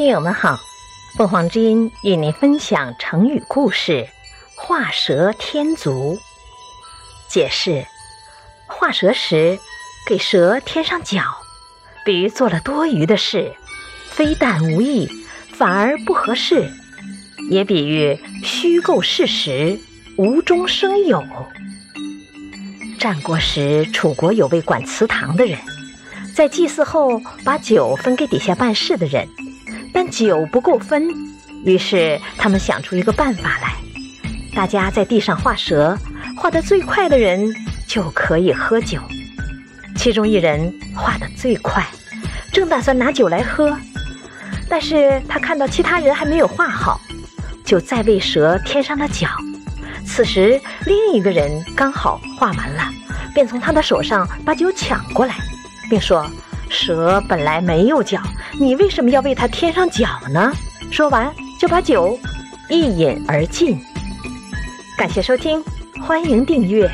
[0.00, 0.58] 听友们好，
[1.14, 4.08] 凤凰之音与您分享成语故事
[4.56, 6.18] “画蛇添足”。
[7.28, 7.84] 解释：
[8.66, 9.58] 画蛇时
[10.06, 11.22] 给蛇添上脚，
[12.02, 13.52] 比喻做了多余的事，
[14.08, 15.06] 非但无益，
[15.52, 16.70] 反而不合适；
[17.50, 19.78] 也比喻虚构事实，
[20.16, 21.22] 无中生有。
[22.98, 25.58] 战国时，楚国有位管祠堂的人，
[26.34, 29.28] 在祭祀后把酒分给底下办事的人。
[30.10, 31.08] 酒不够分，
[31.64, 33.74] 于是他们想出一个办法来：
[34.54, 35.96] 大家在地上画蛇，
[36.36, 37.54] 画得最快的人
[37.86, 39.00] 就可以喝酒。
[39.96, 41.86] 其中一人画得最快，
[42.52, 43.76] 正打算拿酒来喝，
[44.68, 47.00] 但是他看到其他人还没有画好，
[47.64, 49.28] 就再为蛇添上了脚。
[50.04, 52.82] 此时另一个人刚好画完了，
[53.34, 55.36] 便从他的手上把酒抢过来，
[55.88, 56.28] 并说。
[56.70, 60.52] 蛇本来没有脚，你为什么要为它添上脚呢？
[60.90, 62.18] 说完就把酒
[62.68, 63.78] 一饮而尽。
[64.96, 65.62] 感谢收听，
[66.00, 66.88] 欢迎订阅。